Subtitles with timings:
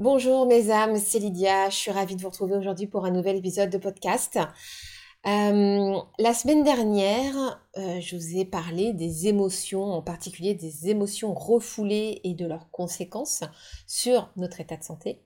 [0.00, 1.68] Bonjour mes âmes, c'est Lydia.
[1.68, 4.38] Je suis ravie de vous retrouver aujourd'hui pour un nouvel épisode de podcast.
[5.26, 11.34] Euh, la semaine dernière, euh, je vous ai parlé des émotions, en particulier des émotions
[11.34, 13.44] refoulées et de leurs conséquences
[13.86, 15.20] sur notre état de santé.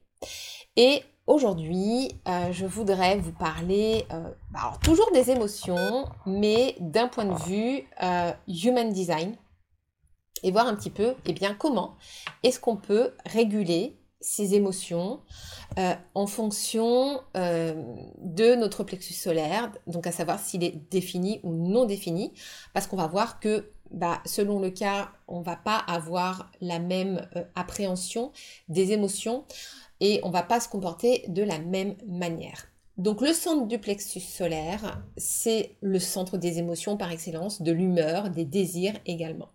[0.74, 7.26] Et aujourd'hui, euh, je voudrais vous parler, bah, alors toujours des émotions, mais d'un point
[7.26, 7.84] de vue
[8.48, 9.36] human design,
[10.42, 11.94] et voir un petit peu, eh bien, comment
[12.42, 15.20] est-ce qu'on peut réguler ses émotions
[15.78, 17.74] euh, en fonction euh,
[18.20, 22.32] de notre plexus solaire, donc à savoir s'il est défini ou non défini,
[22.72, 27.28] parce qu'on va voir que bah, selon le cas, on va pas avoir la même
[27.36, 28.32] euh, appréhension
[28.68, 29.44] des émotions
[30.00, 32.66] et on va pas se comporter de la même manière.
[32.96, 38.30] Donc le centre du plexus solaire, c'est le centre des émotions par excellence, de l'humeur,
[38.30, 39.50] des désirs également.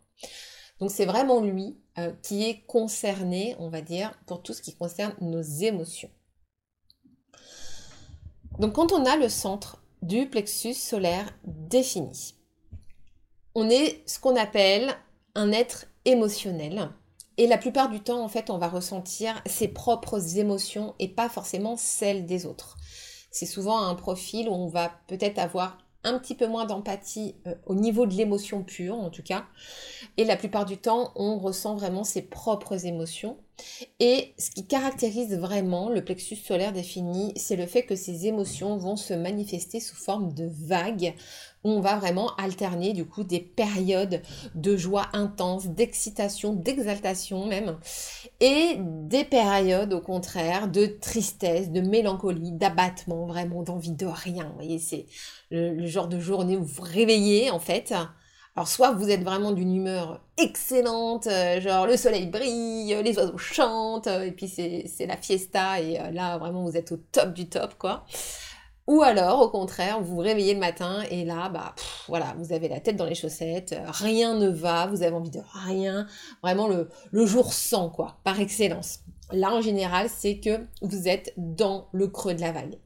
[0.79, 4.75] Donc c'est vraiment lui euh, qui est concerné, on va dire, pour tout ce qui
[4.75, 6.09] concerne nos émotions.
[8.59, 12.35] Donc quand on a le centre du plexus solaire défini,
[13.55, 14.95] on est ce qu'on appelle
[15.35, 16.89] un être émotionnel.
[17.37, 21.29] Et la plupart du temps, en fait, on va ressentir ses propres émotions et pas
[21.29, 22.77] forcément celles des autres.
[23.31, 27.55] C'est souvent un profil où on va peut-être avoir un petit peu moins d'empathie euh,
[27.65, 29.45] au niveau de l'émotion pure en tout cas.
[30.17, 33.37] Et la plupart du temps, on ressent vraiment ses propres émotions.
[33.99, 38.77] Et ce qui caractérise vraiment le plexus solaire défini, c'est le fait que ces émotions
[38.77, 41.13] vont se manifester sous forme de vagues
[41.63, 44.21] on va vraiment alterner du coup des périodes
[44.55, 47.77] de joie intense, d'excitation, d'exaltation même,
[48.39, 54.45] et des périodes au contraire de tristesse, de mélancolie, d'abattement, vraiment d'envie de rien.
[54.49, 55.05] Vous voyez, c'est
[55.51, 57.93] le, genre de journée où vous vous réveillez en fait.
[58.55, 63.37] Alors soit vous êtes vraiment d'une humeur excellente, euh, genre le soleil brille, les oiseaux
[63.37, 67.47] chantent, et puis c'est la fiesta, et euh, là vraiment vous êtes au top du
[67.47, 68.05] top quoi.
[68.89, 71.75] Ou alors, au contraire, vous vous réveillez le matin et là, bah,
[72.07, 75.29] voilà, vous avez la tête dans les chaussettes, euh, rien ne va, vous avez envie
[75.29, 76.07] de rien,
[76.41, 79.01] vraiment le, le jour sans, quoi, par excellence.
[79.31, 82.79] Là, en général, c'est que vous êtes dans le creux de la vague.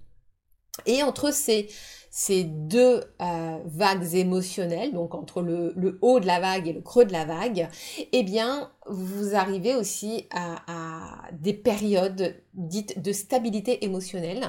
[0.85, 1.69] Et entre ces,
[2.15, 7.05] ces deux euh, vagues émotionnelles, donc entre le, haut de la vague et le creux
[7.05, 7.67] de la vague,
[8.11, 14.45] eh bien, vous arrivez aussi à, des périodes dites de stabilité émotionnelle,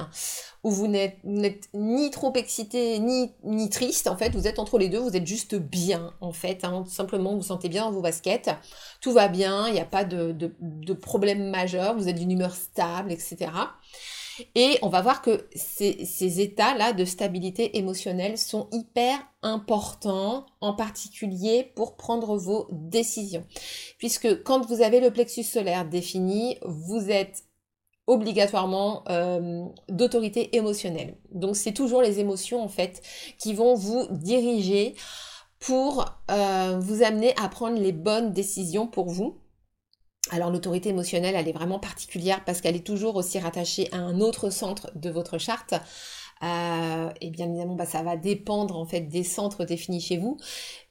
[0.63, 4.87] où vous n'êtes ni trop excité ni, ni triste, en fait, vous êtes entre les
[4.87, 6.83] deux, vous êtes juste bien, en fait, hein.
[6.87, 8.51] simplement vous sentez bien dans vos baskets,
[9.01, 12.31] tout va bien, il n'y a pas de, de, de problème majeur, vous êtes d'une
[12.31, 13.49] humeur stable, etc.
[14.55, 21.71] Et on va voir que ces, états-là de stabilité émotionnelle sont hyper importants, en particulier
[21.75, 23.45] pour prendre vos décisions.
[23.97, 27.43] Puisque quand vous avez le plexus solaire défini, vous êtes
[28.07, 31.17] obligatoirement euh, d'autorité émotionnelle.
[31.31, 33.01] Donc c'est toujours les émotions en fait
[33.39, 34.95] qui vont vous diriger
[35.59, 39.39] pour euh, vous amener à prendre les bonnes décisions pour vous.
[40.31, 44.19] Alors l'autorité émotionnelle, elle est vraiment particulière parce qu'elle est toujours aussi rattachée à un
[44.21, 45.75] autre centre de votre charte.
[46.43, 50.37] Euh, et bien évidemment, bah, ça va dépendre en fait des centres définis chez vous.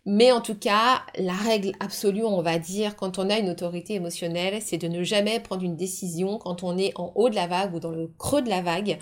[0.07, 3.95] Mais en tout cas, la règle absolue, on va dire, quand on a une autorité
[3.95, 7.47] émotionnelle, c'est de ne jamais prendre une décision quand on est en haut de la
[7.47, 8.99] vague ou dans le creux de la vague,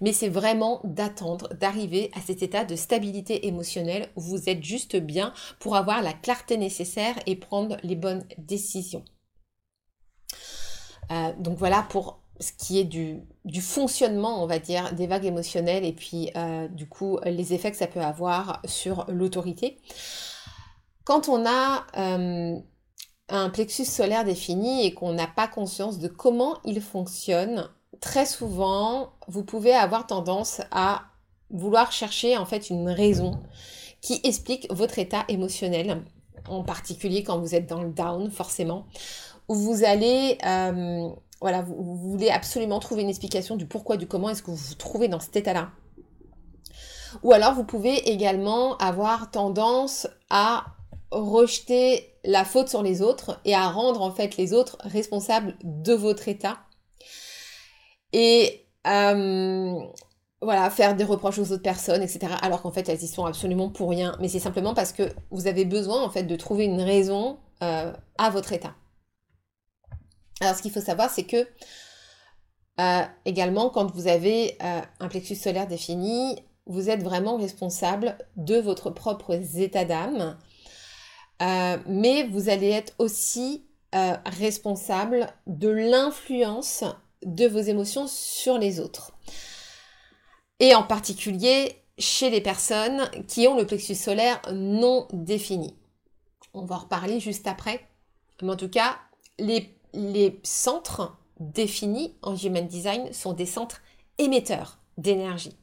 [0.00, 4.96] mais c'est vraiment d'attendre, d'arriver à cet état de stabilité émotionnelle où vous êtes juste
[4.96, 9.04] bien pour avoir la clarté nécessaire et prendre les bonnes décisions.
[11.10, 13.22] Euh, donc voilà pour ce qui est du,
[13.60, 17.76] fonctionnement, on va dire, des vagues émotionnelles et puis euh, du coup les effets que
[17.76, 19.78] ça peut avoir sur l'autorité.
[21.04, 22.58] Quand on a euh,
[23.28, 27.68] un plexus solaire défini et qu'on n'a pas conscience de comment il fonctionne,
[28.00, 31.04] très souvent, vous pouvez avoir tendance à
[31.50, 33.40] vouloir chercher en fait une raison
[34.00, 36.02] qui explique votre état émotionnel,
[36.48, 38.86] en particulier quand vous êtes dans le down, forcément,
[39.48, 41.08] où vous allez, euh,
[41.40, 44.74] voilà, vous, voulez absolument trouver une explication du pourquoi, du comment est-ce que vous vous
[44.74, 45.70] trouvez dans cet état-là.
[47.22, 50.66] Ou alors vous pouvez également avoir tendance à
[51.10, 55.94] rejeter la faute sur les autres et à rendre en fait les autres responsables de
[55.94, 56.58] votre état.
[58.12, 59.80] Et euh,
[60.42, 62.32] voilà, faire des reproches aux autres personnes, etc.
[62.42, 64.16] Alors qu'en fait, elles y sont absolument pour rien.
[64.20, 67.92] Mais c'est simplement parce que vous avez besoin, en fait, de trouver une raison euh,
[68.18, 68.74] à votre état.
[70.40, 71.48] Alors, ce qu'il faut savoir, c'est que
[72.80, 78.56] euh, également, quand vous avez euh, un plexus solaire défini, vous êtes vraiment responsable de
[78.56, 80.36] votre propre état d'âme.
[81.86, 86.84] mais vous allez être aussi responsable de l'influence
[87.24, 89.16] de vos émotions sur les autres
[90.60, 95.76] et en particulier chez les personnes qui ont le plexus solaire non défini.
[96.54, 97.86] On va en reparler juste après.
[98.42, 98.98] Mais en tout cas,
[99.38, 99.75] les,
[100.42, 103.80] centres définis en Human Design sont des centres
[104.18, 105.56] émetteurs d'énergie.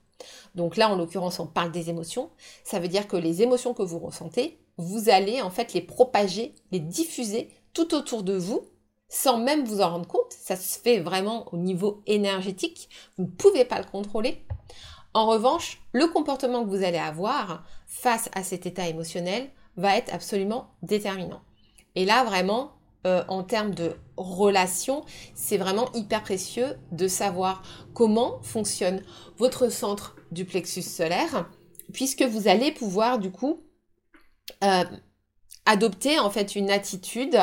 [0.56, 2.30] Donc là, en l'occurrence, on parle des émotions.
[2.64, 6.56] Ça veut dire que les émotions que vous ressentez, vous allez en fait les propager,
[6.72, 8.62] les diffuser tout autour de vous
[9.10, 10.32] sans même vous en rendre compte.
[10.32, 12.90] Ça se fait vraiment au niveau énergétique.
[13.18, 14.44] Vous ne pouvez pas le contrôler.
[15.14, 20.12] En revanche, le comportement que vous allez avoir face à cet état émotionnel va être
[20.12, 21.42] absolument déterminant.
[21.94, 22.72] Et là, vraiment,
[23.06, 27.64] euh, en termes de relation, c'est vraiment hyper précieux de savoir
[27.94, 29.02] comment fonctionne
[29.38, 31.50] votre centre du plexus solaire,
[31.94, 33.62] puisque vous allez pouvoir du coup
[34.64, 34.84] euh,
[35.66, 37.38] adopter en fait une attitude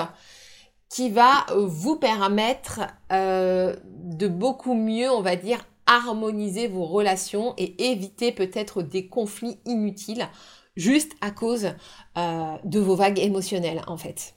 [0.89, 2.81] qui va vous permettre
[3.13, 9.59] euh, de beaucoup mieux, on va dire, harmoniser vos relations et éviter peut-être des conflits
[9.67, 10.29] inutiles
[10.77, 11.71] juste à cause
[12.17, 14.35] euh, de vos vagues émotionnelles en fait.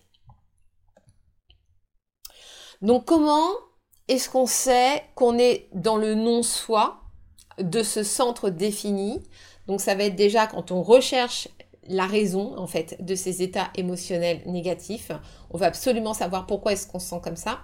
[2.83, 3.49] Donc comment
[4.09, 6.99] est-ce qu'on sait qu'on est dans le non-soi
[7.57, 9.23] de ce centre défini?
[9.67, 11.47] Donc ça va être déjà quand on recherche
[11.87, 15.11] la raison en fait de ces états émotionnels négatifs.
[15.49, 17.59] On va absolument savoir pourquoi est-ce qu'on se sent comme ça.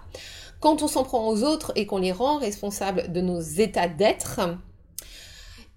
[0.58, 4.40] Quand on s'en prend aux autres et qu'on les rend responsables de nos états d'être,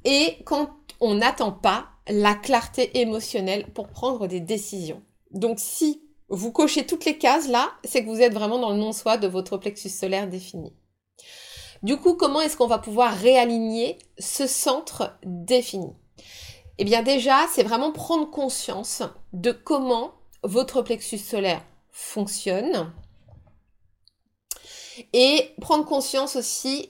[0.06, 0.70] et quand
[1.02, 5.02] on n'attend pas la clarté émotionnelle pour prendre des décisions.
[5.32, 6.02] Donc si
[6.36, 9.28] vous cochez toutes les cases là, c'est que vous êtes vraiment dans le non-soi de
[9.28, 10.74] votre plexus solaire défini.
[11.84, 15.94] Du coup, comment est-ce qu'on va pouvoir réaligner ce centre défini?
[16.78, 20.14] Eh bien déjà, c'est vraiment prendre conscience de comment
[20.44, 22.92] votre plexus solaire fonctionne,
[25.14, 26.90] et prendre conscience aussi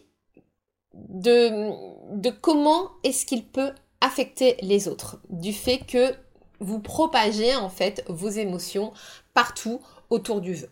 [0.94, 1.72] de,
[2.18, 6.14] de comment est-ce qu'il peut affecter les autres, du fait que
[6.64, 8.94] vous propagez en fait vos émotions
[9.34, 10.70] partout autour du jeu.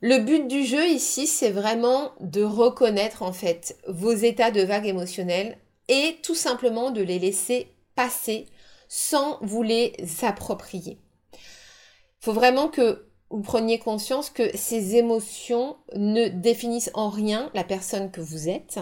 [0.00, 4.86] Le but du jeu ici, c'est vraiment de reconnaître en fait vos états de vague
[4.86, 8.46] émotionnelle et tout simplement de les laisser passer
[8.88, 10.98] sans vous les approprier.
[11.32, 17.64] Il faut vraiment que vous preniez conscience que ces émotions ne définissent en rien la
[17.64, 18.78] personne que vous êtes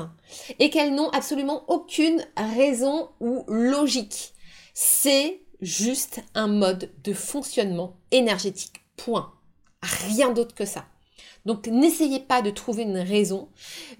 [0.58, 4.32] et qu'elles n'ont absolument aucune raison ou logique.
[4.74, 8.82] C'est juste un mode de fonctionnement énergétique.
[8.96, 9.32] Point.
[9.82, 10.84] Rien d'autre que ça.
[11.46, 13.48] Donc n'essayez pas de trouver une raison,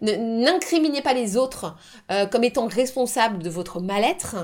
[0.03, 1.75] n'incriminez pas les autres
[2.11, 4.37] euh, comme étant responsables de votre mal-être.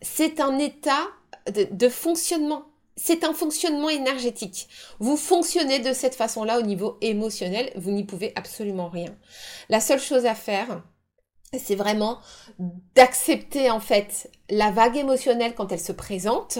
[0.00, 1.06] C'est un état
[1.46, 2.64] de fonctionnement
[2.96, 4.68] c'est un fonctionnement énergétique.
[4.98, 9.16] Vous fonctionnez de cette façon-là au niveau émotionnel, vous n'y pouvez absolument rien.
[9.70, 10.82] La seule chose à faire,
[11.58, 12.18] c'est vraiment
[12.94, 16.58] d'accepter en fait la vague émotionnelle quand elle se présente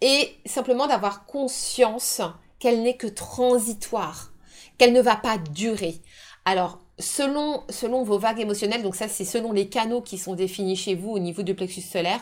[0.00, 2.22] et simplement d'avoir conscience
[2.58, 4.32] qu'elle n'est que transitoire,
[4.78, 6.00] qu'elle ne va pas durer.
[6.44, 10.76] Alors, selon, selon vos vagues émotionnelles, donc ça c'est selon les canaux qui sont définis
[10.76, 12.20] chez vous au niveau du plexus solaire,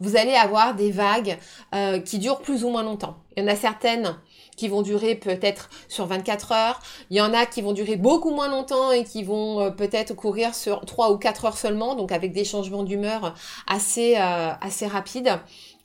[0.00, 1.38] vous allez avoir des vagues
[1.74, 3.18] euh, qui durent plus ou moins longtemps.
[3.36, 4.16] Il y en a certaines
[4.60, 6.82] qui vont durer peut-être sur 24 heures.
[7.08, 10.12] Il y en a qui vont durer beaucoup moins longtemps et qui vont euh, peut-être
[10.12, 13.34] courir sur 3 ou 4 heures seulement, donc avec des changements d'humeur
[13.66, 15.32] assez, euh, assez rapides.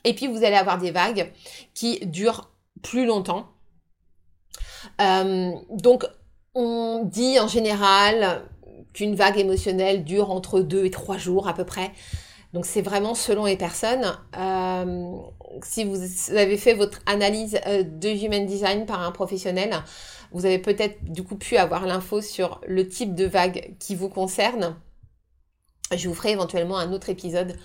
[0.04, 1.32] Et puis vous allez avoir des vagues
[1.72, 2.50] qui durent
[2.82, 3.46] plus longtemps.
[4.98, 6.04] donc
[6.54, 8.42] on dit en général
[8.92, 11.92] qu'une vague émotionnelle dure entre 2 et 3 jours à peu près.
[12.56, 14.16] Donc c'est vraiment selon les personnes.
[14.34, 15.12] Euh,
[15.62, 15.98] si vous
[16.34, 19.74] avez fait votre analyse euh, de Human Design par un professionnel,
[20.32, 24.08] vous avez peut-être du coup pu avoir l'info sur le type de vague qui vous
[24.08, 24.74] concerne.
[25.94, 27.58] Je vous ferai éventuellement un autre épisode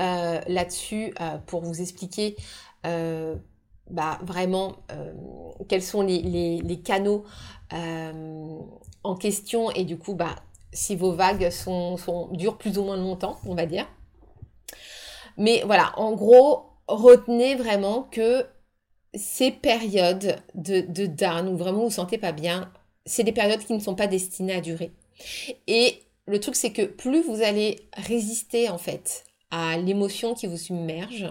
[0.00, 1.12] euh, là-dessus
[1.44, 2.34] pour vous expliquer
[2.84, 4.76] bah, vraiment
[5.68, 7.26] quels sont les, canaux
[7.70, 10.36] en question et du coup bah,
[10.72, 13.86] si vos vagues sont, sont, durent plus ou moins longtemps, on va dire.
[15.38, 18.44] Mais voilà, en gros, retenez vraiment que
[19.14, 22.70] ces périodes de, de où vraiment vous ne vous sentez pas bien,
[23.06, 24.92] c'est des périodes qui ne sont pas destinées à durer.
[25.66, 30.58] Et le truc, c'est que plus vous allez résister en fait à l'émotion qui vous
[30.58, 31.26] submerge,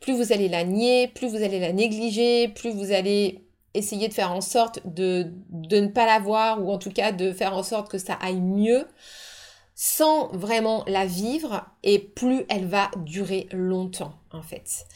[0.00, 4.12] plus vous allez la nier, plus vous allez la négliger, plus vous allez essayer de
[4.12, 5.32] faire en sorte de
[5.70, 8.40] ne pas la voir ou en tout cas de faire en sorte que ça aille
[8.40, 8.86] mieux,
[9.74, 14.86] sans vraiment la vivre et plus elle va durer longtemps en fait.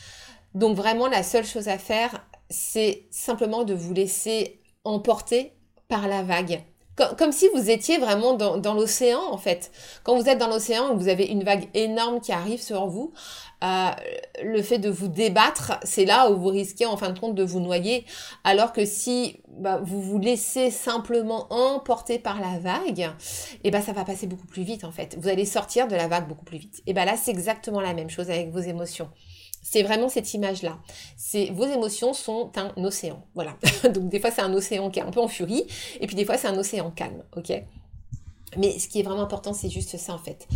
[0.54, 5.52] Donc vraiment la seule chose à faire, c'est simplement de vous laisser emporter
[5.88, 6.62] par la vague.
[6.96, 9.70] Comme, si vous étiez vraiment dans, l'océan en fait.
[10.02, 13.12] Quand vous êtes dans l'océan vous avez une vague énorme qui arrive sur vous,
[13.64, 13.90] euh,
[14.42, 17.42] le fait de vous débattre, c'est là où vous risquez en fin de compte de
[17.42, 18.06] vous noyer.
[18.44, 23.08] Alors que si bah, vous vous laissez simplement emporter par la vague, et
[23.64, 25.16] eh ben ça va passer beaucoup plus vite en fait.
[25.18, 26.82] Vous allez sortir de la vague beaucoup plus vite.
[26.86, 29.10] Et ben là c'est exactement la même chose avec vos émotions.
[29.68, 30.78] C'est vraiment cette image-là.
[31.50, 33.26] Vos émotions sont un océan.
[33.34, 33.56] Voilà.
[33.92, 35.66] Donc des fois c'est un océan qui est un peu en furie,
[35.98, 37.24] et puis des fois c'est un océan calme.
[37.36, 37.52] Ok?
[38.56, 40.46] Mais ce qui est vraiment important, c'est juste ça en fait,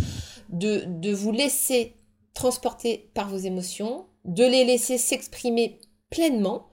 [0.49, 1.97] de, de vous laisser
[2.35, 6.69] transporter par vos émotions, de les laisser s'exprimer pleinement.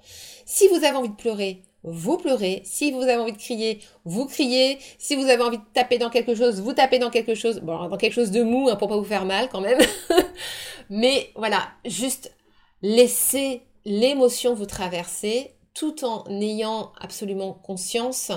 [0.45, 2.61] Si vous avez envie de pleurer, vous pleurez.
[2.65, 4.79] Si vous avez envie de crier, vous criez.
[4.97, 7.59] Si vous avez envie de taper dans quelque chose, vous tapez dans quelque chose.
[7.59, 9.79] Bon, dans quelque chose de mou, hein, pour pas vous faire mal quand même.
[10.89, 12.35] Mais voilà, juste
[12.81, 18.31] laissez l'émotion vous traverser tout en ayant absolument conscience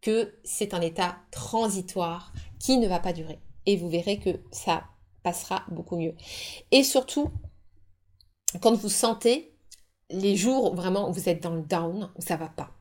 [0.00, 3.40] que c'est un état transitoire qui ne va pas durer.
[3.66, 4.84] Et vous verrez que ça
[5.22, 6.14] passera beaucoup mieux.
[6.70, 7.30] Et surtout,
[8.60, 9.56] quand vous sentez
[10.10, 12.75] les jours où vraiment vous êtes dans le down, où ça va pas.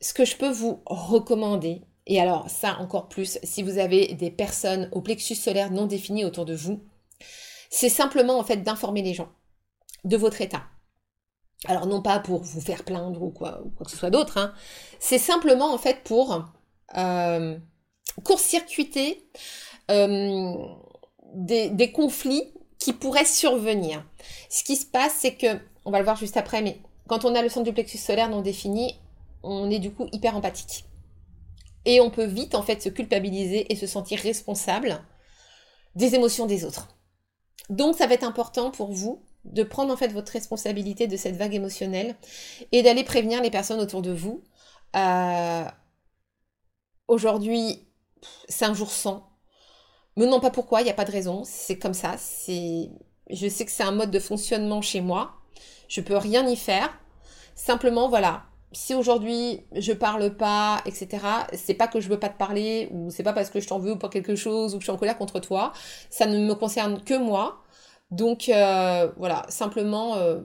[0.00, 4.30] Ce que je peux vous recommander, et alors ça encore plus, si vous avez des
[4.30, 6.82] personnes au plexus solaire non défini autour de vous,
[7.70, 9.30] c'est simplement en fait d'informer les gens
[10.04, 10.62] de votre état.
[11.66, 14.54] Alors non pas pour vous faire plaindre ou quoi, que ce soit d'autre, hein.
[14.98, 16.42] c'est simplement en fait pour
[16.96, 17.58] euh,
[18.24, 19.28] court-circuiter
[19.90, 20.54] euh,
[21.34, 24.04] des, conflits qui pourraient survenir.
[24.48, 27.34] Ce qui se passe, c'est que, on va le voir juste après, mais quand on
[27.34, 28.98] a le centre du plexus solaire non défini,
[29.42, 30.84] on est du coup hyper empathique.
[31.84, 35.00] Et on peut vite en fait se culpabiliser et se sentir responsable
[35.94, 36.88] des émotions des autres.
[37.68, 41.36] Donc ça va être important pour vous de prendre en fait votre responsabilité de cette
[41.36, 42.16] vague émotionnelle
[42.72, 44.44] et d'aller prévenir les personnes autour de vous.
[44.96, 45.64] Euh,
[47.08, 47.86] aujourd'hui,
[48.48, 49.30] c'est un jour sans.
[50.16, 52.16] Me non pas pourquoi, il n'y a pas de raison, c'est comme ça.
[52.16, 55.36] Je sais que c'est un mode de fonctionnement chez moi.
[55.88, 56.98] Je peux rien y faire.
[57.54, 61.08] Simplement, voilà, si aujourd'hui je parle pas, etc.,
[61.54, 63.78] c'est pas que je veux pas te parler, ou c'est pas parce que je t'en
[63.78, 65.72] veux ou pas quelque chose, ou que je suis en colère contre toi.
[66.08, 67.62] Ça ne me concerne que moi.
[68.10, 70.40] Donc euh, voilà, simplement, euh,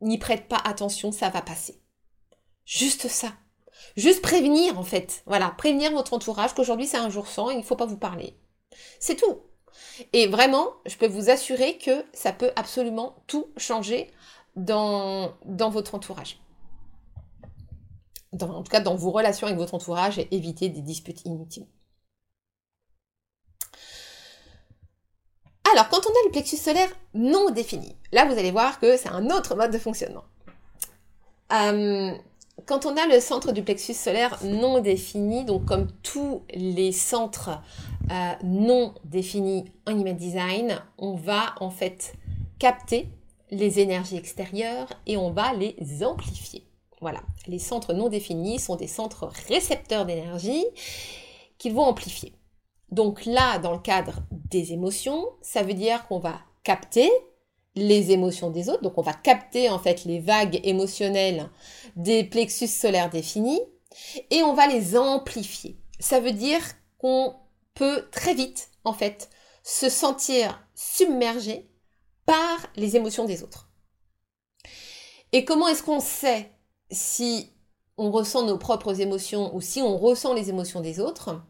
[0.00, 1.80] n'y prête pas attention, ça va passer.
[2.64, 3.32] Juste ça.
[3.96, 5.22] Juste prévenir en fait.
[5.26, 7.96] Voilà, prévenir votre entourage qu'aujourd'hui c'est un jour sans et il ne faut pas vous
[7.98, 8.36] parler.
[8.98, 9.42] C'est tout.
[10.12, 14.10] Et vraiment, je peux vous assurer que ça peut absolument tout changer
[14.56, 16.43] dans votre entourage
[18.42, 21.66] en tout cas dans vos relations avec votre entourage et éviter des disputes inutiles.
[25.72, 29.08] Alors, quand on a le plexus solaire non défini, là vous allez voir que c'est
[29.08, 30.24] un autre mode de fonctionnement.
[31.52, 32.12] Euh,
[32.66, 37.60] quand on a le centre du plexus solaire non défini, donc comme tous les centres
[38.10, 42.14] euh, non définis en Human Design, on va en fait
[42.58, 43.08] capter
[43.50, 46.64] les énergies extérieures et on va les amplifier.
[47.00, 50.64] Voilà, les centres non définis sont des centres récepteurs d'énergie
[51.58, 52.34] qu'ils vont amplifier.
[52.90, 57.10] Donc là, dans le cadre des émotions, ça veut dire qu'on va capter
[57.76, 61.50] les émotions des autres, donc on va capter en fait les vagues émotionnelles
[61.96, 63.60] des plexus solaires définis
[64.30, 65.76] et on va les amplifier.
[65.98, 66.62] Ça veut dire
[66.98, 67.34] qu'on
[67.74, 69.28] peut très vite en fait
[69.64, 71.68] se sentir submergé
[72.26, 73.70] par les émotions des autres.
[75.32, 76.53] Et comment est-ce qu'on sait
[76.90, 77.50] si
[77.96, 81.42] on ressent nos propres émotions ou si on ressent les émotions des autres,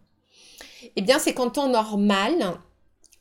[0.96, 2.58] eh bien c'est qu'en temps normal,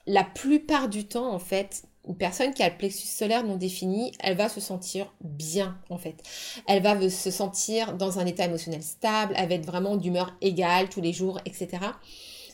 [0.06, 4.12] la plupart du temps, en fait, une personne qui a le plexus solaire non défini,
[4.20, 6.22] elle va se sentir bien en fait.
[6.68, 11.14] Elle va se sentir dans un état émotionnel stable, être vraiment d'humeur égale tous les
[11.14, 11.70] jours, etc.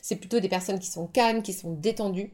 [0.02, 2.32] C'est plutôt des personnes qui sont calmes, qui sont détendues,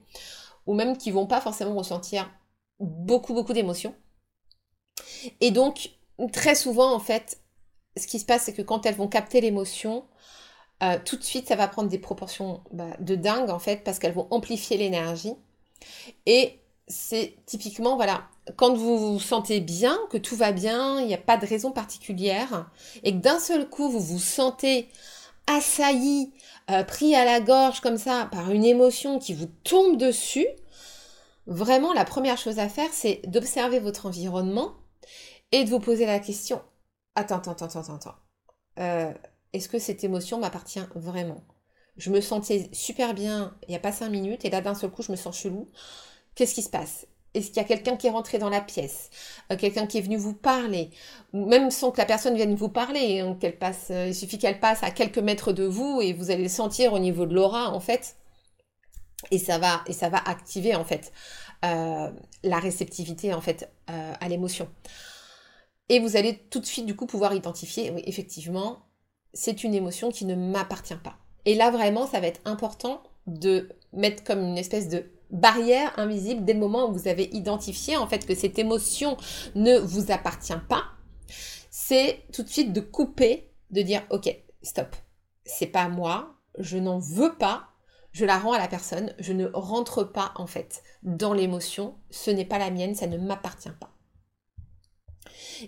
[0.67, 2.31] ou même qui vont pas forcément ressentir
[2.79, 3.95] beaucoup beaucoup d'émotions.
[5.41, 5.96] Et donc
[6.33, 7.41] très souvent en fait,
[7.97, 10.05] ce qui se passe c'est que quand elles vont capter l'émotion,
[10.83, 13.99] euh, tout de suite ça va prendre des proportions bah, de dingue en fait parce
[13.99, 15.35] qu'elles vont amplifier l'énergie.
[16.27, 21.15] Et c'est typiquement, voilà, quand vous vous sentez bien, que tout va bien, il n'y
[21.15, 22.71] a pas de raison particulière,
[23.03, 24.89] et que d'un seul coup, vous vous sentez
[25.47, 26.33] assailli,
[26.71, 30.47] euh, pris à la gorge comme ça, par une émotion qui vous tombe dessus,
[31.47, 34.73] vraiment, la première chose à faire, c'est d'observer votre environnement
[35.53, 36.63] et de vous poser la question,
[37.15, 38.15] attends, attends, attends, attends, attends,
[38.79, 39.13] euh,
[39.53, 41.45] est-ce que cette émotion m'appartient vraiment?
[41.97, 44.91] Je me sentais super bien il n'y a pas cinq minutes, et là, d'un seul
[44.91, 45.69] coup, je me sens chelou.
[46.35, 47.07] Qu'est-ce qui se passe?
[47.35, 49.11] Est-ce qu'il y a quelqu'un qui est rentré dans la pièce?
[49.53, 50.91] Euh, Quelqu'un qui est venu vous parler?
[51.33, 54.61] Même sans que la personne vienne vous parler, hein, qu'elle passe, euh, il suffit qu'elle
[54.61, 57.71] passe à quelques mètres de vous et vous allez le sentir au niveau de l'aura
[57.71, 58.17] en fait.
[59.31, 61.13] Et ça va, et ça va activer en fait
[61.65, 62.11] euh,
[62.43, 64.69] la réceptivité en fait à l'émotion.
[65.89, 68.87] Et vous allez tout de suite du coup pouvoir identifier, oui effectivement,
[69.33, 71.17] c'est une émotion qui ne m'appartient pas.
[71.45, 76.45] Et là vraiment, ça va être important de mettre comme une espèce de barrière invisible
[76.45, 79.17] dès le moment où vous avez identifié en fait que cette émotion
[79.55, 80.85] ne vous appartient pas,
[81.71, 84.95] c'est tout de suite de couper, de dire ok, stop,
[85.45, 87.69] c'est pas moi, je n'en veux pas,
[88.13, 92.31] je la rends à la personne, je ne rentre pas en fait dans l'émotion, ce
[92.31, 93.96] n'est pas la mienne, ça ne m'appartient pas.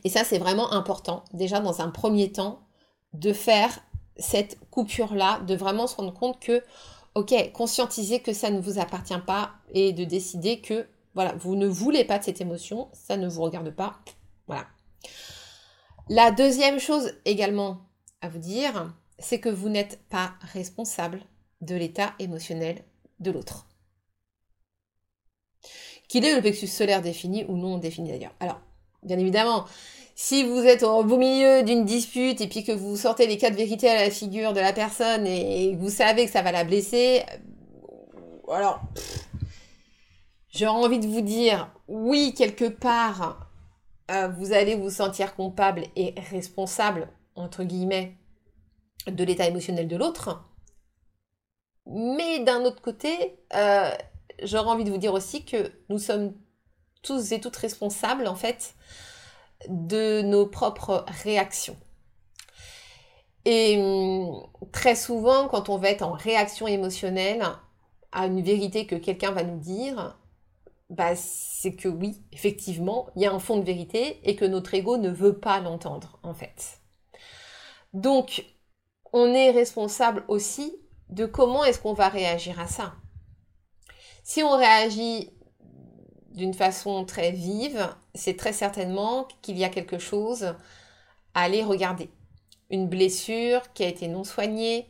[0.05, 2.61] Et ça c'est vraiment important, déjà dans un premier temps,
[3.13, 3.79] de faire
[4.17, 6.63] cette coupure-là, de vraiment se rendre compte que
[7.15, 11.67] ok, conscientiser que ça ne vous appartient pas et de décider que voilà, vous ne
[11.67, 13.99] voulez pas de cette émotion, ça ne vous regarde pas.
[14.47, 14.67] Voilà.
[16.09, 17.79] La deuxième chose également
[18.21, 21.21] à vous dire, c'est que vous n'êtes pas responsable
[21.61, 22.85] de l'état émotionnel
[23.19, 23.67] de l'autre.
[26.09, 28.35] Qu'il ait le plexus solaire défini ou non défini d'ailleurs.
[28.41, 28.61] Alors,
[29.03, 29.65] bien évidemment,
[30.15, 33.55] si vous êtes au beau milieu d'une dispute et puis que vous sortez les quatre
[33.55, 37.23] vérités à la figure de la personne et vous savez que ça va la blesser,
[37.33, 38.81] euh, alors,
[40.51, 43.49] j'aurais envie de vous dire, oui, quelque part,
[44.11, 48.17] euh, vous allez vous sentir coupable et responsable, entre guillemets,
[49.07, 50.45] de l'état émotionnel de l'autre.
[51.87, 53.91] Mais d'un autre côté, euh,
[54.43, 56.35] j'aurais envie de vous dire aussi que nous sommes
[57.03, 58.75] tous et toutes responsables, en fait,
[59.69, 61.77] de nos propres réactions.
[63.45, 67.45] Et hum, très souvent, quand on va être en réaction émotionnelle
[68.13, 70.19] à une vérité que quelqu'un va nous dire,
[70.91, 74.75] bah, c'est que oui, effectivement, il y a un fond de vérité et que notre
[74.75, 76.81] ego ne veut pas l'entendre, en fait.
[77.93, 78.45] Donc,
[79.13, 80.77] on est responsable aussi
[81.09, 82.95] de comment est-ce qu'on va réagir à ça.
[84.25, 85.31] Si on réagit
[86.39, 90.55] d'une façon très vive, c'est très certainement qu'il y a quelque chose
[91.35, 92.09] à aller regarder.
[92.71, 94.89] Une blessure qui a été non soignée,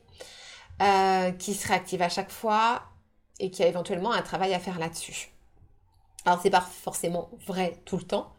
[0.83, 2.83] euh, qui se réactive à chaque fois
[3.41, 5.31] et qui a éventuellement un travail à faire là-dessus.
[6.27, 8.35] Alors c'est pas forcément vrai tout le temps,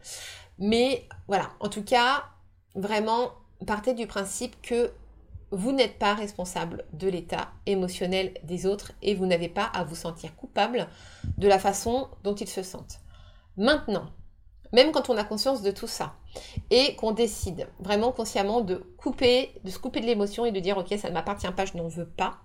[0.58, 2.24] mais voilà, en tout cas,
[2.76, 3.32] vraiment
[3.66, 4.92] partez du principe que
[5.50, 9.96] vous n'êtes pas responsable de l'état émotionnel des autres et vous n'avez pas à vous
[9.96, 10.88] sentir coupable
[11.38, 13.00] de la façon dont ils se sentent.
[13.56, 14.06] Maintenant,
[14.72, 16.14] même quand on a conscience de tout ça
[16.70, 20.78] et qu'on décide vraiment consciemment de couper, de se couper de l'émotion et de dire
[20.78, 22.38] ok ça ne m'appartient pas, je n'en veux pas.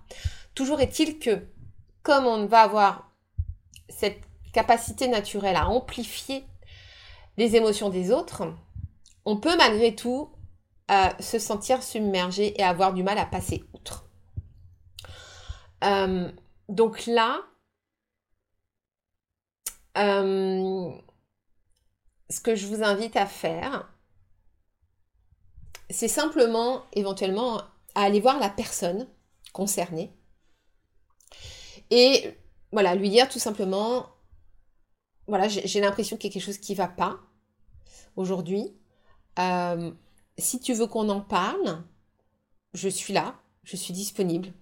[0.54, 1.46] Toujours est-il que
[2.02, 3.10] comme on va avoir
[3.88, 4.20] cette
[4.52, 6.44] capacité naturelle à amplifier
[7.36, 8.44] les émotions des autres,
[9.24, 10.30] on peut malgré tout
[10.90, 14.08] euh, se sentir submergé et avoir du mal à passer outre.
[15.84, 16.30] Euh,
[16.68, 17.42] donc là,
[19.98, 20.90] euh,
[22.30, 23.92] ce que je vous invite à faire,
[25.90, 27.58] c'est simplement éventuellement
[27.94, 29.08] à aller voir la personne
[29.52, 30.12] concernée
[31.90, 32.36] et
[32.72, 34.06] voilà, lui dire tout simplement,
[35.26, 37.18] voilà, j'ai l'impression qu'il y a quelque chose qui ne va pas
[38.16, 38.74] aujourd'hui
[40.38, 41.82] si tu veux qu'on en parle,
[42.74, 44.52] je suis là, je suis disponible.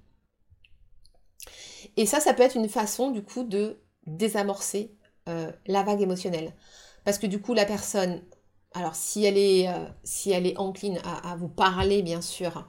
[1.96, 4.94] Et ça, ça peut être une façon du coup de désamorcer
[5.28, 6.52] euh, la vague émotionnelle.
[7.04, 8.22] Parce que du coup, la personne,
[8.72, 12.66] alors si elle est, euh, si elle est encline à, vous parler, bien sûr,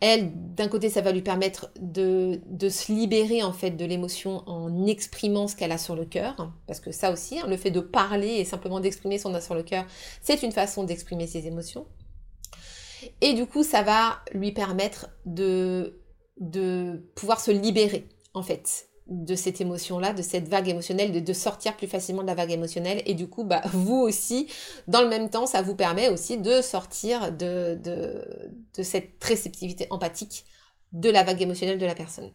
[0.00, 4.86] Elle, d'un côté, ça va lui permettre de, se libérer en fait de l'émotion en
[4.86, 7.80] exprimant ce qu'elle a sur le cœur, parce que ça aussi, hein, le fait de
[7.80, 9.86] parler et simplement d'exprimer ce qu'on a sur le cœur,
[10.22, 11.84] c'est une façon d'exprimer ses émotions.
[13.20, 16.00] Et du coup, ça va lui permettre de,
[16.38, 21.32] de pouvoir se libérer en fait de cette émotion-là, de cette vague émotionnelle, de, de,
[21.32, 23.02] sortir plus facilement de la vague émotionnelle.
[23.06, 24.48] Et du coup, bah, vous aussi,
[24.86, 30.44] dans le même temps, ça vous permet aussi de sortir de, de, cette réceptivité empathique
[30.92, 32.30] de la vague émotionnelle de la personne.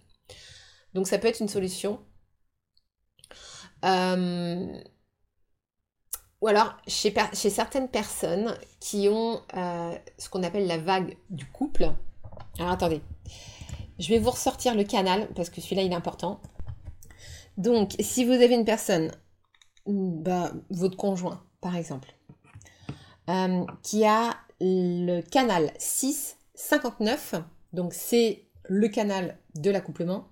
[0.94, 2.00] Donc ça peut être une solution.
[3.86, 4.68] Euh,
[6.44, 11.90] ou alors, chez, certaines personnes qui ont euh, ce qu'on appelle la vague du couple.
[12.60, 13.00] Alors attendez,
[13.98, 16.42] je vais vous ressortir le canal parce que celui-là il est important.
[17.56, 19.12] Donc, si vous avez une personne,
[19.88, 22.14] bah, votre conjoint par exemple,
[23.30, 27.36] euh, qui a le canal 659,
[27.72, 30.28] donc c'est le canal de l'accouplement,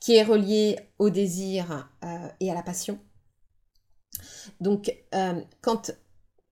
[0.00, 2.98] qui est relié au désir euh, et à la passion.
[4.60, 5.92] Donc, euh, quand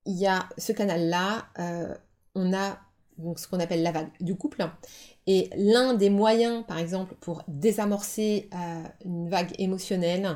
[0.05, 1.47] il y a ce canal-là,
[2.35, 2.77] on a
[3.37, 4.65] ce qu'on appelle la vague du couple.
[5.27, 10.35] Et l'un des moyens, par exemple, pour désamorcer euh, une vague émotionnelle,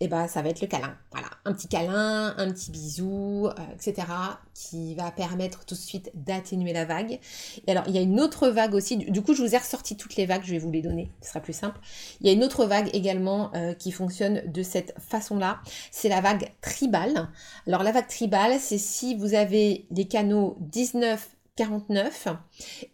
[0.00, 0.96] eh ben, ça va être le câlin.
[1.10, 4.06] Voilà, un petit câlin, un petit bisou, euh, etc.,
[4.52, 7.18] qui va permettre tout de suite d'atténuer la vague.
[7.66, 8.96] Et alors, il y a une autre vague aussi.
[8.96, 11.28] Du coup, je vous ai ressorti toutes les vagues, je vais vous les donner, ce
[11.28, 11.80] sera plus simple.
[12.20, 15.60] Il y a une autre vague également euh, qui fonctionne de cette façon-là.
[15.90, 17.28] C'est la vague tribale.
[17.66, 22.28] Alors, la vague tribale, c'est si vous avez les canaux 19, 49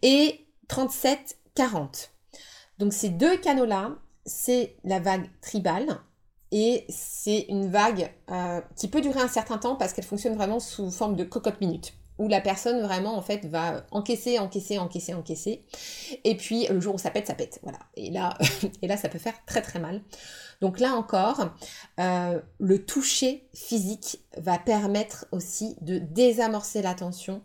[0.01, 2.11] et 37, 40.
[2.79, 5.99] Donc ces deux canaux-là, c'est la vague tribale
[6.53, 10.59] et c'est une vague euh, qui peut durer un certain temps parce qu'elle fonctionne vraiment
[10.59, 15.15] sous forme de cocotte minute où la personne vraiment en fait va encaisser, encaisser, encaisser,
[15.15, 15.63] encaisser.
[16.23, 17.59] Et puis le jour où ça pète, ça pète.
[17.63, 17.79] Voilà.
[17.95, 18.37] Et là,
[18.83, 20.03] et là ça peut faire très très mal.
[20.61, 21.49] Donc là encore,
[21.99, 27.41] euh, le toucher physique va permettre aussi de désamorcer la tension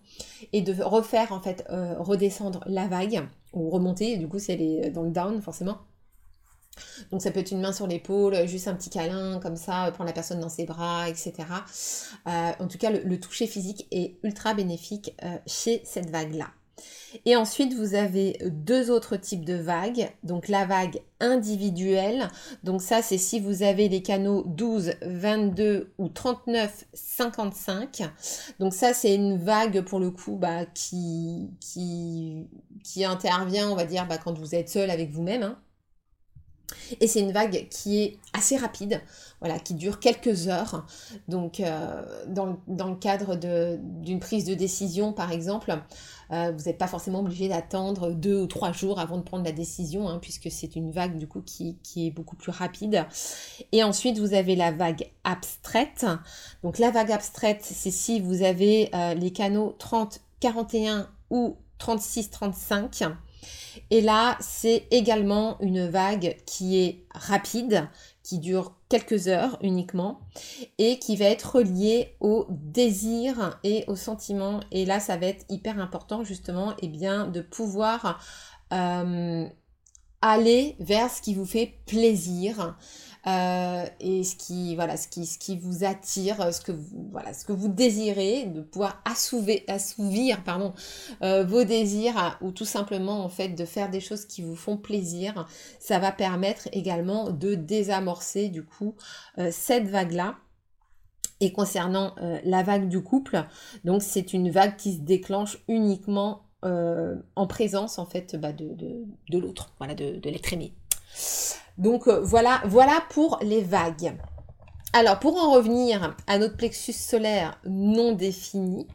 [0.53, 4.19] et de refaire en fait euh, redescendre la vague ou remonter.
[4.19, 5.79] Du coup, si elle est dans le down forcément.
[7.11, 10.09] Donc ça peut être une main sur l'épaule, juste un petit câlin comme ça, prendre
[10.09, 11.33] la personne dans ses bras, etc.
[12.27, 16.47] Euh, en tout cas, le, toucher physique est ultra bénéfique chez cette vague-là.
[17.25, 20.11] Et ensuite, vous avez deux autres types de vagues.
[20.23, 22.29] Donc la vague individuelle.
[22.65, 28.03] Donc ça, c'est si vous avez les canaux 12, 22 ou 39, 55.
[28.59, 32.47] Donc ça, c'est une vague pour le coup bah, qui, qui,
[32.85, 35.43] qui intervient, on va dire, bah, quand vous êtes seul avec vous-même.
[35.43, 35.59] Hein.
[37.01, 39.01] Et c'est une vague qui est assez rapide,
[39.41, 40.87] voilà, qui dure quelques heures.
[41.27, 45.79] Donc, euh, dans, le cadre d'une prise de décision, par exemple,
[46.31, 49.53] euh, vous n'êtes pas forcément obligé d'attendre deux ou trois jours avant de prendre la
[49.53, 53.07] décision, hein, puisque c'est une vague du coup qui, est beaucoup plus rapide.
[53.73, 56.07] Et ensuite, vous avez la vague abstraite.
[56.63, 62.31] Donc, la vague abstraite, c'est si vous avez euh, les canaux 30, 41 ou 36,
[62.31, 63.05] 35
[63.91, 67.89] et là, c'est également une vague qui est rapide,
[68.23, 70.21] qui dure quelques heures uniquement,
[70.79, 74.61] et qui va être reliée au désir et au sentiment.
[74.71, 78.21] Et là, ça va être hyper important justement, eh bien, de pouvoir
[78.73, 79.47] euh,
[80.21, 82.77] aller vers ce qui vous fait plaisir.
[83.29, 86.73] Euh, et ce qui, voilà, ce qui, vous attire, ce que
[87.53, 90.73] vous, désirez, de pouvoir assouvir, pardon,
[91.23, 94.77] euh, vos désirs ou tout simplement en fait de faire des choses qui vous font
[94.77, 95.47] plaisir,
[95.79, 98.95] ça va permettre également de désamorcer du coup
[99.39, 100.37] euh, cette vague-là.
[101.41, 103.45] Et concernant la vague du couple,
[103.85, 109.73] donc c'est une vague qui se déclenche uniquement en présence en fait bah, de l'autre,
[109.79, 110.75] voilà, de, de l'être aimé.
[111.79, 114.17] Donc euh, voilà, voilà pour les vagues.
[114.93, 118.89] Alors pour en revenir à notre plexus solaire non défini,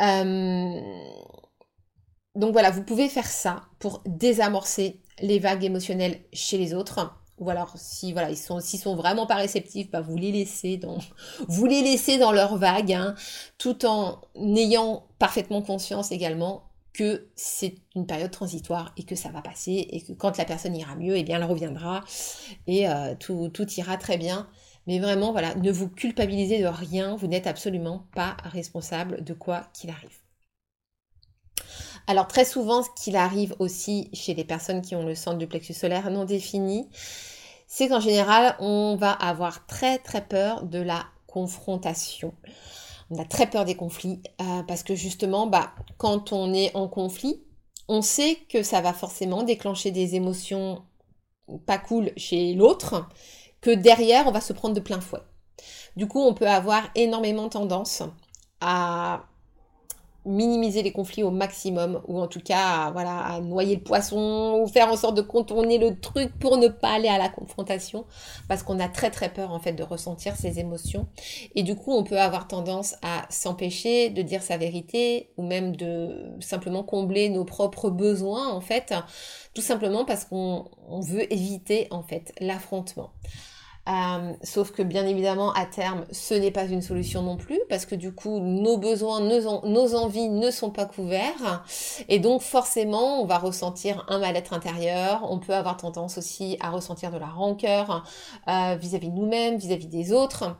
[0.00, 0.80] euh,
[2.34, 7.14] donc voilà, vous pouvez faire ça pour désamorcer les vagues émotionnelles chez les autres.
[7.38, 10.98] Ou alors si voilà, sont sont vraiment pas réceptifs, bah, vous les laissez dans
[11.48, 13.14] vous les laissez dans leur vague, hein,
[13.58, 19.42] tout en ayant parfaitement conscience également que c'est une période transitoire et que ça va
[19.42, 22.04] passer et que quand la personne ira mieux, eh bien elle reviendra
[22.66, 24.48] et euh, tout, tout ira très bien.
[24.86, 29.68] Mais vraiment, voilà, ne vous culpabilisez de rien, vous n'êtes absolument pas responsable de quoi
[29.74, 30.18] qu'il arrive.
[32.06, 35.46] Alors très souvent, ce qu'il arrive aussi chez les personnes qui ont le centre du
[35.46, 36.88] plexus solaire non défini,
[37.66, 42.32] c'est qu'en général, on va avoir très très peur de la confrontation.
[43.10, 46.88] On a très peur des conflits euh, parce que justement, bah, quand on est en
[46.88, 47.42] conflit,
[47.88, 50.82] on sait que ça va forcément déclencher des émotions
[51.66, 53.08] pas cool chez l'autre,
[53.60, 55.22] que derrière, on va se prendre de plein fouet.
[55.96, 58.02] Du coup, on peut avoir énormément tendance
[58.60, 59.24] à
[60.24, 64.66] minimiser les conflits au maximum, ou en tout cas, voilà, à noyer le poisson, ou
[64.66, 68.04] faire en sorte de contourner le truc pour ne pas aller à la confrontation,
[68.48, 71.06] parce qu'on a très très peur en fait de ressentir ces émotions.
[71.54, 75.74] Et du coup, on peut avoir tendance à s'empêcher de dire sa vérité, ou même
[75.74, 78.94] de simplement combler nos propres besoins en fait,
[79.54, 80.68] tout simplement parce qu'on
[81.00, 83.10] veut éviter en fait l'affrontement.
[83.88, 87.86] Euh, sauf que bien évidemment, à terme, ce n'est pas une solution non plus, parce
[87.86, 91.64] que du coup, nos besoins, nos, envies ne sont pas couverts.
[92.08, 95.26] Et donc, forcément, on va ressentir un mal-être intérieur.
[95.30, 98.04] On peut avoir tendance aussi à ressentir de la rancœur
[98.48, 100.56] euh, vis-à-vis de nous-mêmes, vis-à-vis des autres.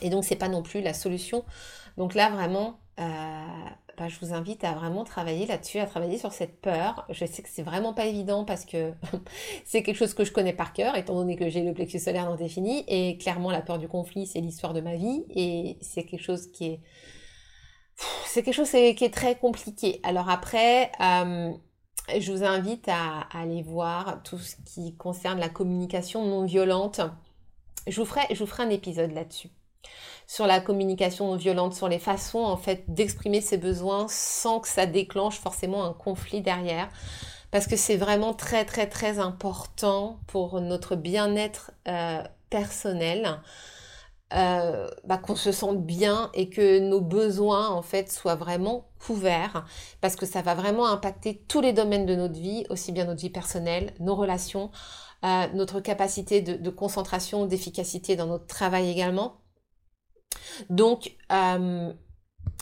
[0.00, 1.44] Et donc, c'est pas non plus la solution.
[1.96, 3.42] Donc là, vraiment, euh,
[4.00, 7.04] bah, je vous invite à vraiment travailler là-dessus, à travailler sur cette peur.
[7.10, 8.94] Je sais que c'est vraiment pas évident parce que
[9.66, 12.24] c'est quelque chose que je connais par cœur, étant donné que j'ai le plexus solaire
[12.24, 12.82] non défini.
[12.88, 15.26] Et clairement, la peur du conflit, c'est l'histoire de ma vie.
[15.28, 16.80] Et c'est quelque chose qui est.
[18.24, 20.00] C'est quelque chose qui est très compliqué.
[20.02, 21.52] Alors après, euh,
[22.18, 27.02] je vous invite à, aller voir tout ce qui concerne la communication non violente.
[27.86, 29.50] Je vous ferai, je vous ferai un épisode là-dessus
[30.30, 34.68] sur la communication non violente, sur les façons en fait d'exprimer ses besoins sans que
[34.68, 36.88] ça déclenche forcément un conflit derrière.
[37.50, 43.40] Parce que c'est vraiment très très très important pour notre bien-être euh, personnel.
[44.32, 49.66] Euh, bah, qu'on se sente bien et que nos besoins en fait soient vraiment couverts
[50.00, 53.22] parce que ça va vraiment impacter tous les domaines de notre vie, aussi bien notre
[53.22, 54.70] vie personnelle, nos relations,
[55.24, 59.39] euh, notre capacité de concentration, d'efficacité dans notre travail également.
[60.68, 61.92] Donc, euh,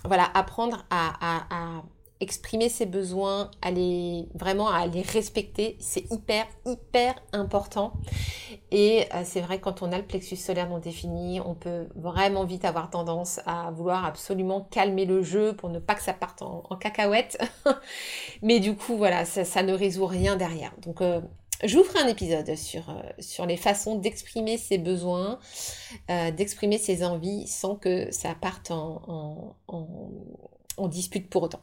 [0.04, 1.82] voilà, apprendre à,
[2.20, 7.92] exprimer ses besoins, à les, vraiment à les respecter, c'est hyper, hyper important.
[8.72, 12.44] Et euh, c'est vrai, quand on a le plexus solaire non défini, on peut vraiment
[12.44, 16.42] vite avoir tendance à vouloir absolument calmer le jeu pour ne pas que ça parte
[16.42, 17.38] en, cacahuète.
[18.42, 20.72] Mais du coup, voilà, ça, ne résout rien derrière.
[20.82, 21.20] Donc, euh,
[21.64, 25.38] je vous ferai un épisode sur, euh, les façons d'exprimer ses besoins,
[26.10, 31.60] euh, d'exprimer ses envies sans que ça parte en, en, dispute pour autant.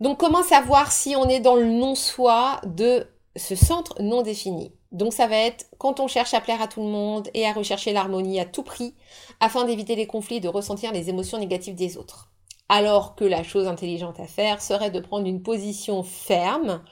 [0.00, 4.72] Donc comment savoir si on est dans le non-soi de ce centre non défini?
[4.92, 7.52] Donc ça va être quand on cherche à plaire à tout le monde et à
[7.52, 8.94] rechercher l'harmonie à tout prix
[9.40, 12.30] afin d'éviter les conflits et de ressentir les émotions négatives des autres.
[12.70, 16.82] Alors que la chose intelligente à faire serait de prendre une position ferme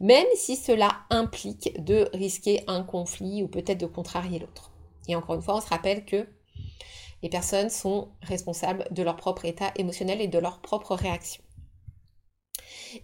[0.00, 4.70] même si cela implique de risquer un conflit ou peut-être de contrarier l'autre.
[5.08, 6.26] Et encore une fois, on se rappelle que
[7.22, 11.42] les personnes sont responsables de leur propre état émotionnel et de leur propre réaction.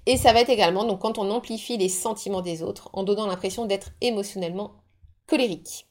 [0.06, 3.66] Et ça va être également quand on amplifie les sentiments des autres en donnant l'impression
[3.66, 4.72] d'être émotionnellement
[5.26, 5.86] colérique.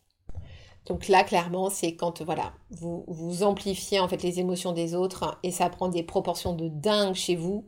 [0.87, 5.37] Donc là, clairement, c'est quand voilà, vous, vous amplifiez en fait les émotions des autres
[5.43, 7.65] et ça prend des proportions de dingue chez vous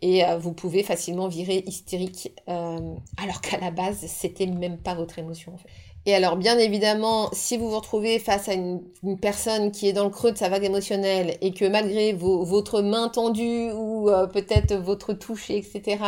[0.00, 4.94] et euh, vous pouvez facilement virer hystérique euh, alors qu'à la base, c'était même pas
[4.94, 5.54] votre émotion.
[5.54, 5.68] En fait.
[6.04, 8.82] Et alors, bien évidemment, si vous vous retrouvez face à une,
[9.20, 13.08] personne qui est dans le creux de sa vague émotionnelle et que malgré votre main
[13.08, 15.98] tendue ou euh, peut-être votre touche, etc.,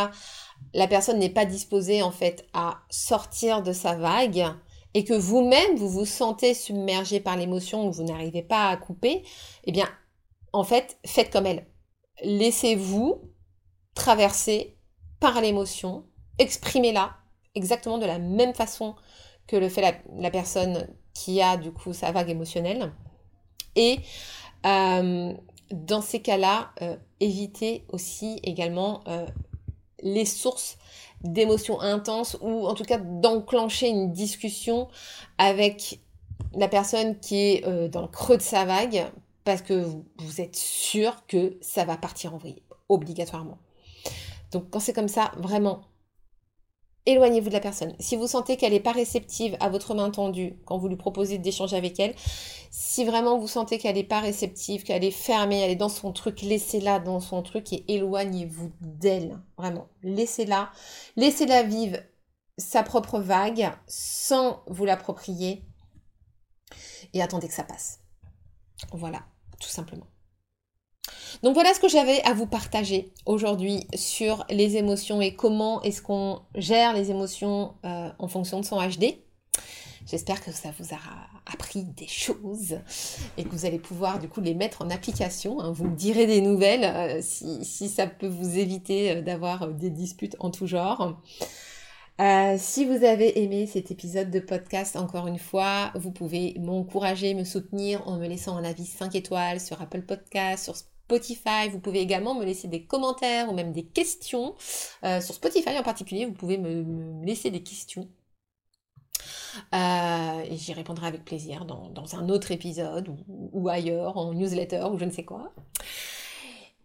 [0.73, 4.45] la personne n'est pas disposée en fait à sortir de sa vague,
[4.95, 9.23] et que vous-même, vous vous sentez submergé par l'émotion, vous n'arrivez pas à couper,
[9.65, 9.89] eh bien,
[10.53, 11.67] en fait, faites comme elle.
[12.23, 13.21] Laissez-vous
[13.93, 14.77] traverser
[15.19, 16.05] par l'émotion,
[16.39, 17.17] exprimez-la
[17.55, 18.95] exactement de la même façon
[19.47, 22.93] que le fait la, personne qui a du coup sa vague émotionnelle.
[23.75, 23.99] Et
[24.65, 25.33] euh,
[25.71, 29.25] dans ces cas-là, euh, évitez aussi également euh,
[30.01, 30.77] les sources
[31.25, 34.87] d'émotions intenses ou en tout cas d'enclencher une discussion
[35.37, 35.99] avec
[36.53, 39.05] la personne qui est euh, dans le creux de sa vague
[39.43, 39.85] parce que
[40.17, 43.59] vous, êtes sûr que ça va partir en vrille, obligatoirement.
[44.51, 45.81] Donc quand c'est comme ça, vraiment,
[47.05, 47.95] éloignez-vous de la personne.
[47.99, 51.37] Si vous sentez qu'elle n'est pas réceptive à votre main tendue quand vous lui proposez
[51.37, 52.15] d'échanger avec elle,
[52.71, 56.11] si vraiment vous sentez qu'elle n'est pas réceptive, qu'elle est fermée, elle est dans son
[56.11, 59.39] truc, laissez-la dans son truc et éloignez-vous d'elle.
[59.57, 60.71] Vraiment, laissez-la.
[61.15, 61.97] Laissez-la vivre
[62.57, 65.65] sa propre vague sans vous l'approprier
[67.13, 67.99] et attendez que ça passe.
[68.91, 69.23] Voilà,
[69.59, 70.07] tout simplement.
[71.43, 76.01] Donc voilà ce que j'avais à vous partager aujourd'hui sur les émotions et comment est-ce
[76.01, 79.15] qu'on gère les émotions euh, en fonction de son HD.
[80.07, 82.79] J'espère que ça vous aura appris des choses
[83.37, 85.59] et que vous allez pouvoir du coup les mettre en application.
[85.59, 85.71] Hein.
[85.71, 90.51] Vous me direz des nouvelles euh, si, ça peut vous éviter d'avoir des disputes en
[90.51, 91.19] tout genre.
[92.21, 97.33] Euh, si vous avez aimé cet épisode de podcast, encore une fois, vous pouvez m'encourager,
[97.33, 100.94] me soutenir en me laissant un avis 5 étoiles sur Apple Podcast, sur Spotify.
[101.07, 104.55] Vous pouvez également me laisser des commentaires ou même des questions.
[105.03, 108.09] Euh, sur Spotify en particulier, vous pouvez me, laisser des questions.
[109.73, 114.97] Euh, et j'y répondrai avec plaisir dans, un autre épisode ou, ailleurs, en newsletter ou
[114.97, 115.53] je ne sais quoi.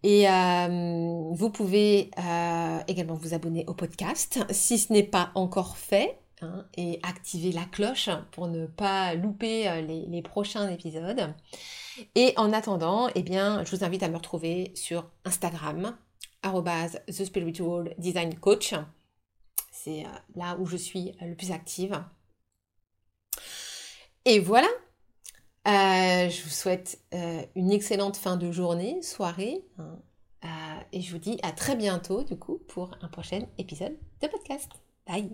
[0.03, 2.11] Et euh, vous pouvez
[2.89, 7.65] également vous abonner au podcast si ce n'est pas encore fait hein, et activer la
[7.65, 11.35] cloche pour ne pas louper les, prochains épisodes.
[12.15, 15.97] Et en attendant, eh bien, je vous invite à me retrouver sur Instagram,
[16.43, 18.75] The Spiritual Design Coach.
[19.73, 22.03] C'est là où je suis le plus active.
[24.25, 24.69] Et voilà,
[25.69, 29.65] euh, je vous souhaite euh, une excellente fin de journée, soirée.
[29.79, 29.99] Hein.
[30.45, 30.49] Euh,
[30.93, 34.71] et je vous dis à très bientôt, du coup, pour un prochain épisode de podcast.
[35.07, 35.31] Bye